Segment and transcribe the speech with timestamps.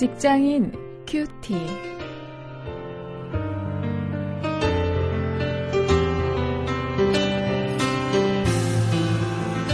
[0.00, 0.72] 직장인
[1.06, 1.54] 큐티.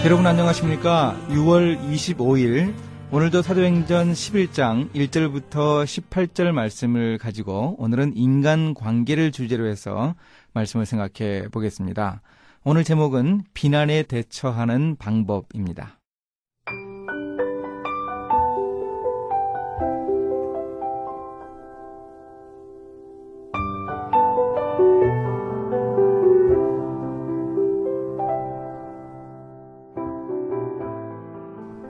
[0.05, 1.17] 여러분 안녕하십니까?
[1.29, 2.75] 6월 25일
[3.13, 10.17] 오늘도 사도행전 11장 1절부터 18절 말씀을 가지고 오늘은 인간 관계를 주제로 해서
[10.55, 12.21] 말씀을 생각해 보겠습니다.
[12.65, 16.01] 오늘 제목은 비난에 대처하는 방법입니다.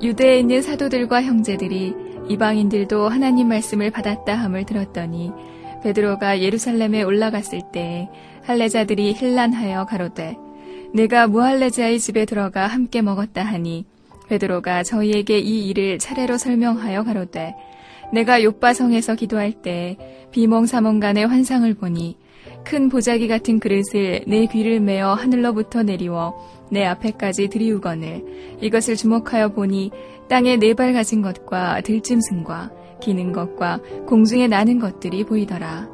[0.02, 1.95] 유대에 있는 사도들과 형제들이
[2.28, 5.32] 이방인들도 하나님 말씀을 받았다 함을 들었더니
[5.82, 8.09] 베드로가 예루살렘에 올라갔을 때
[8.42, 10.36] 할례자들이 힐란하여 가로되
[10.92, 13.86] 내가 무할례자의 집에 들어가 함께 먹었다 하니
[14.28, 17.55] 베드로가 저희에게 이 일을 차례로 설명하여 가로되
[18.12, 19.97] 내가 요바성에서 기도할 때
[20.33, 22.17] 비몽사몽간의 환상을 보니
[22.67, 26.34] 큰 보자기 같은 그릇을 내 귀를 메어 하늘로부터 내리워
[26.69, 29.92] 내 앞에까지 들이우거늘 이것을 주목하여 보니
[30.28, 35.89] 땅에 네 발 가진 것과 들짐승과 기는 것과 공중에 나는 것들이 보이더라.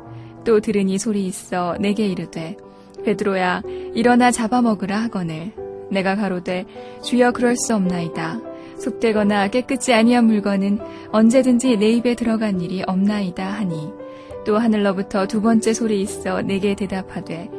[0.45, 2.57] 또 들으니 소리 있어 내게 이르되
[3.05, 3.63] 베드로야
[3.95, 5.53] 일어나 잡아먹으라 하거늘
[5.91, 6.65] 내가 가로되
[7.05, 8.41] 주여 그럴 수 없나이다.
[8.79, 10.79] 속되거나 깨끗지 아니한 물건은
[11.13, 14.02] 언제든지 내 입에 들어간 일이 없나이다 하니
[14.45, 17.51] 또 하늘로부터 두 번째 소리 있어 내게 대답하되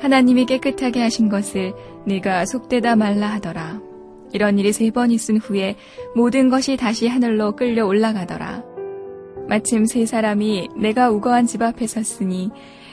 [0.00, 1.74] 하나님이 깨끗하게 하신 것을
[2.06, 3.80] 네가 속되다 말라 하더라.
[4.32, 5.76] 이런 일이 세 번 있은 후에
[6.14, 8.64] 모든 것이 다시 하늘로 끌려 올라가더라.
[9.48, 12.50] 마침 세 사람이 내가 우거한 집 앞에 섰으니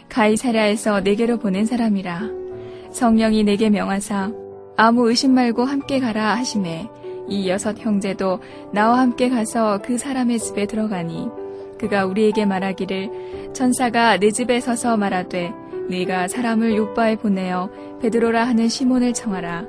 [0.09, 2.30] 가이사랴에서 내게로 보낸 사람이라.
[2.92, 4.31] 성령이 내게 명하사
[4.75, 6.90] 아무 의심 말고 함께 가라 하심에
[7.30, 8.40] 이 여섯 형제도
[8.74, 11.28] 나와 함께 가서 그 사람의 집에 들어가니
[11.79, 15.53] 그가 우리에게 말하기를 천사가 내 집에 서서 말하되
[15.89, 17.69] 네가 사람을 요바에 보내어
[18.01, 19.65] 베드로라 하는 시몬을 청하라.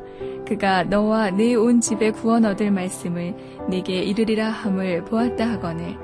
[0.46, 3.34] 그가 너와 네 온 집에 구원 얻을 말씀을
[3.68, 5.96] 네게 이르리라 함을 보았다 하거늘.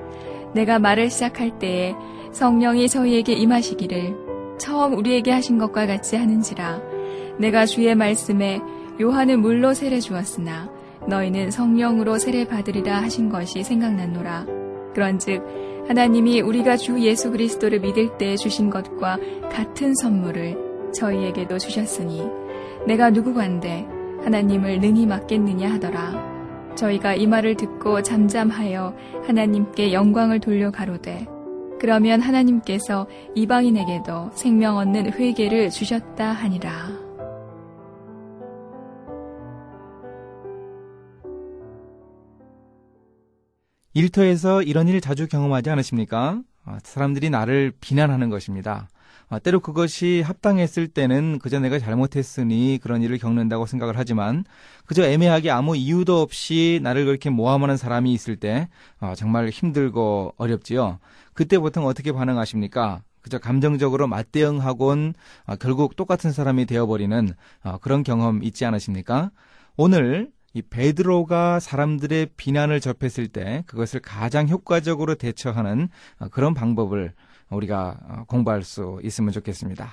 [0.54, 1.94] 내가 말을 시작할 때에
[2.32, 6.80] 성령이 저희에게 임하시기를 처음 우리에게 하신 것과 같이 하는지라.
[7.38, 8.60] 내가 주의 말씀에
[9.00, 10.70] 요한은 물로 세례 주었으나
[11.08, 14.46] 너희는 성령으로 세례 받으리라 하신 것이 생각났노라.
[14.94, 15.42] 그런즉
[15.88, 19.18] 하나님이 우리가 주 예수 그리스도를 믿을 때 주신 것과
[19.50, 22.22] 같은 선물을 저희에게도 주셨으니
[22.86, 23.86] 내가 누구간데
[24.22, 26.34] 하나님을 능히 맡겠느냐 하더라.
[26.74, 28.94] 저희가 이 말을 듣고 잠잠하여
[29.26, 31.26] 하나님께 영광을 돌려 가로되
[31.78, 37.03] 그러면 하나님께서 이방인에게도 생명 얻는 회개를 주셨다 하니라.
[43.94, 46.42] 일터에서 이런 일 자주 경험하지 않으십니까?
[46.64, 48.88] 아, 사람들이 나를 비난하는 것입니다.
[49.28, 54.44] 아, 때로 그것이 합당했을 때는 그저 내가 잘못했으니 그런 일을 겪는다고 생각을 하지만
[54.84, 58.68] 그저 애매하게 아무 이유도 없이 나를 그렇게 모함하는 사람이 있을 때
[58.98, 60.98] 아, 정말 힘들고 어렵지요.
[61.32, 63.02] 그때 보통 어떻게 반응하십니까?
[63.22, 65.14] 그저 감정적으로 맞대응하곤
[65.58, 67.32] 결국 똑같은 사람이 되어버리는
[67.80, 69.30] 그런 경험 있지 않으십니까?
[69.76, 75.88] 오늘 이 베드로가 사람들의 비난을 접했을 때 그것을 가장 효과적으로 대처하는
[76.20, 77.12] 어, 그런 방법을
[77.50, 79.92] 우리가 어, 공부할 수 있으면 좋겠습니다.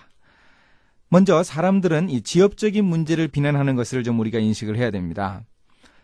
[1.09, 5.43] 먼저 사람들은 이 지엽적인 문제를 비난하는 것을 좀 우리가 인식을 해야 됩니다.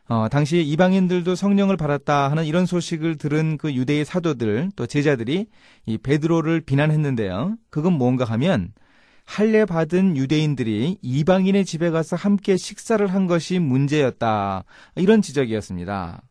[0.09, 5.47] 어, 당시 이방인들도 성령을 받았다 하는 이런 소식을 들은 그 유대의 사도들 또 제자들이
[5.85, 7.57] 이 베드로를 비난했는데요.
[7.69, 8.73] 그건 뭔가 하면
[9.27, 14.63] 할례 받은 유대인들이 이방인의 집에 가서 함께 식사를 한 것이 문제였다.
[14.95, 16.21] 이런 지적이었습니다.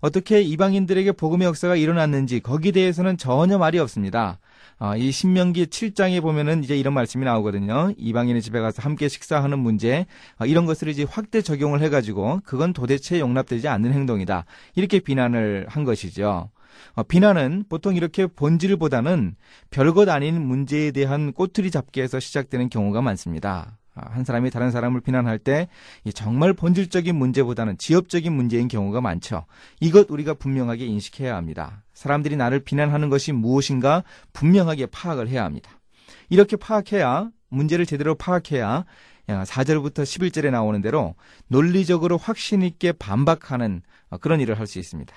[0.00, 4.38] 어떻게 이방인들에게 복음의 역사가 일어났는지 거기에 대해서는 전혀 말이 없습니다.
[4.78, 7.92] 어, 이 신명기 7장에 보면은 이제 이런 말씀이 나오거든요.
[7.96, 10.06] 이방인의 집에 가서 함께 식사하는 문제
[10.38, 14.44] 어, 이런 것을 이제 확대 적용을 해가지고 그건 도대체 용납되지 않는 행동이다.
[14.76, 16.50] 이렇게 비난을 한 것이죠.
[16.94, 19.36] 어, 비난은 보통 이렇게 본질보다는
[19.70, 23.78] 별것 아닌 문제에 대한 꼬투리 잡기에서 시작되는 경우가 많습니다.
[23.96, 25.68] 아, 한 사람이 다른 사람을 비난할 때
[26.14, 29.46] 정말 본질적인 문제보다는 지엽적인 문제인 경우가 많죠.
[29.80, 31.82] 이것 우리가 분명하게 인식해야 합니다.
[31.94, 34.04] 사람들이 나를 비난하는 것이 무엇인가
[34.34, 35.80] 분명하게 파악을 해야 합니다.
[36.28, 38.84] 이렇게 파악해야 문제를 제대로 파악해야
[39.28, 41.14] 4절부터 11절에 나오는 대로
[41.48, 45.14] 논리적으로 확신 있게 반박하는 어, 그런 일을 할 수 있습니다.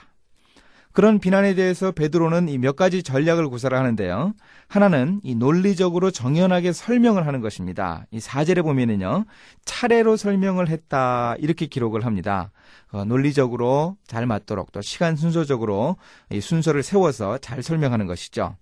[0.91, 4.33] 그런 비난에 대해서 베드로는 이 몇 가지 전략을 구사를 하는데요.
[4.67, 8.05] 하나는 이 논리적으로 정연하게 설명을 하는 것입니다.
[8.11, 9.25] 이 사절에 보면은요,
[9.65, 12.51] 차례로 설명을 했다 이렇게 기록을 합니다.
[12.91, 15.95] 어, 논리적으로 잘 맞도록 또 시간 순서적으로
[16.31, 18.55] 이 순서를 세워서 잘 설명하는 것이죠.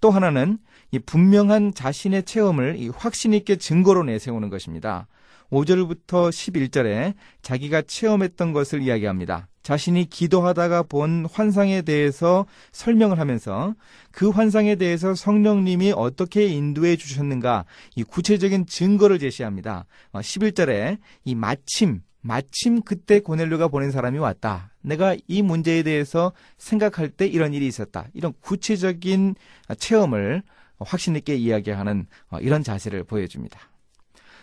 [0.00, 0.58] 또 하나는
[0.92, 5.06] 이 분명한 자신의 체험을 이 확신 있게 증거로 내세우는 것입니다.
[5.50, 9.48] 5절부터 11절에 자기가 체험했던 것을 이야기합니다.
[9.62, 13.74] 자신이 기도하다가 본 환상에 대해서 설명을 하면서
[14.10, 19.86] 그 환상에 대해서 성령님이 어떻게 인도해 주셨는가 이 구체적인 증거를 제시합니다.
[20.14, 24.70] 11절에 어, 이 마침 마침 그때 고넬료가 보낸 사람이 왔다.
[24.82, 28.08] 내가 이 문제에 대해서 생각할 때 이런 일이 있었다.
[28.12, 29.34] 이런 구체적인
[29.78, 30.42] 체험을
[30.78, 33.69] 확신 있게 이야기하는 어, 이런 자세를 보여줍니다.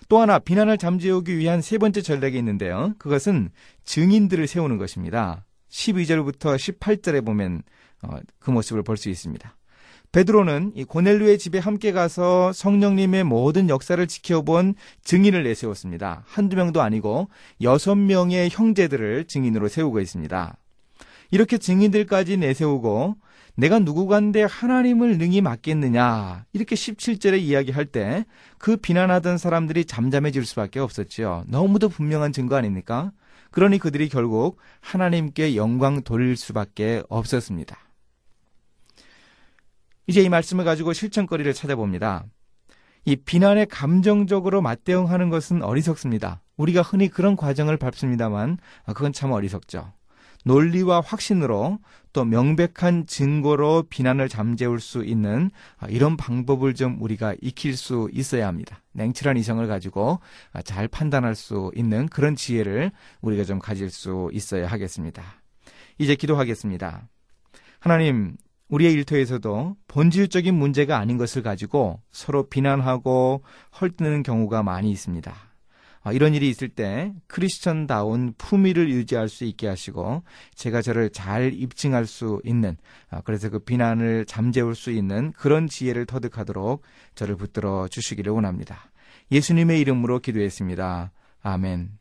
[0.07, 2.93] 또 하나 비난을 잠재우기 위한 세 번째 전략이 있는데요.
[2.97, 3.49] 그것은
[3.83, 5.45] 증인들을 세우는 것입니다.
[5.69, 7.63] 12절부터 18절에 보면
[8.03, 9.55] 어, 그 모습을 볼 수 있습니다.
[10.13, 16.23] 베드로는 이 고넬류의 집에 함께 가서 성령님의 모든 역사를 지켜본 증인을 내세웠습니다.
[16.25, 17.27] 한두 명도 아니고
[17.61, 20.57] 여섯 명의 형제들을 증인으로 세우고 있습니다.
[21.31, 23.17] 이렇게 증인들까지 내세우고
[23.57, 28.25] 내가 누구간데 하나님을 능히 맡겠느냐 이렇게 17절에 이야기할 때
[28.57, 31.45] 그 비난하던 사람들이 잠잠해질 수밖에 없었지요.
[31.47, 33.11] 너무도 분명한 증거 아닙니까?
[33.51, 37.77] 그러니 그들이 결국 하나님께 영광 돌릴 수밖에 없었습니다.
[40.07, 42.25] 이제 이 말씀을 가지고 실천거리를 찾아봅니다.
[43.05, 46.41] 이 비난에 감정적으로 맞대응하는 것은 어리석습니다.
[46.57, 48.57] 우리가 흔히 그런 과정을 밟습니다만
[48.87, 49.93] 그건 참 어리석죠.
[50.47, 51.79] 논리와 확신으로
[52.13, 55.51] 또 명백한 증거로 비난을 잠재울 수 있는
[55.89, 58.81] 이런 방법을 좀 우리가 익힐 수 있어야 합니다.
[58.93, 60.19] 냉철한 이성을 가지고
[60.63, 62.91] 잘 판단할 수 있는 그런 지혜를
[63.21, 65.21] 우리가 좀 가질 수 있어야 하겠습니다.
[65.99, 67.07] 이제 기도하겠습니다.
[67.79, 68.35] 하나님,
[68.69, 73.43] 우리의 일터에서도 본질적인 문제가 아닌 것을 가지고 서로 비난하고
[73.79, 75.46] 헐뜯는 경우가 많이 있습니다.
[76.07, 80.23] 아, 이런 일이 있을 때 크리스천다운 품위를 유지할 수 있게 하시고
[80.55, 82.77] 제가 저를 잘 입증할 수 있는
[83.09, 86.81] 아, 그래서 그 비난을 잠재울 수 있는 그런 지혜를 터득하도록
[87.15, 88.89] 저를 붙들어 주시기를 원합니다.
[89.33, 91.11] 예수님의 이름으로 기도했습니다.
[91.41, 91.96] 아멘.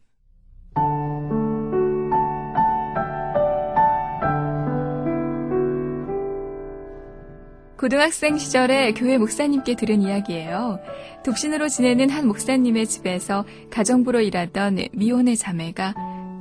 [7.78, 10.78] 고등학생 시절에 교회 목사님께 들은 이야기예요.
[11.24, 15.94] 독신으로 지내는 한 목사님의 집에서 가정부로 일하던 미혼의 자매가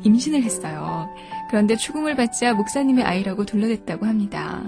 [0.03, 1.09] 임신을 했어요.
[1.49, 4.63] 그런데 추궁을 받자 목사님의 아이라고 둘러댔다고 합니다.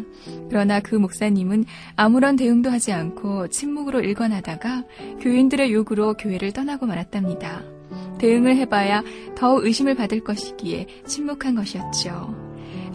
[0.49, 1.65] 그러나 그 목사님은
[1.95, 4.83] 아무런 대응도 하지 않고 침묵으로 일관하다가
[5.21, 7.63] 교인들의 요구로 교회를 떠나고 말았답니다.
[8.19, 9.03] 대응을 해봐야
[9.35, 12.46] 더 의심을 받을 것이기에 침묵한 것이었죠.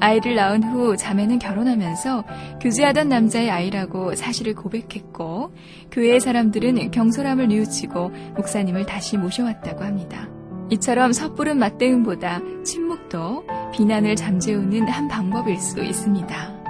[0.03, 2.25] 아이를 낳은 후 자매는 결혼하면서
[2.61, 5.53] 교제하던 남자의 아이라고 사실을 고백했고
[5.93, 10.29] 교회의 사람들은 경솔함을 뉘우치고 목사님을 다시 모셔왔다고 합니다.
[10.71, 16.62] 이처럼 섣부른 맞대응보다 침묵도 비난을 잠재우는 한 방법일 수 있습니다.